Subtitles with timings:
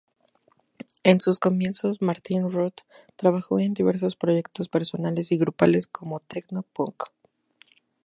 [1.03, 2.81] En sus comienzos, Martin Roth
[3.17, 7.03] trabajo en diversos proyectos personales y grupales como "Techno-Punk".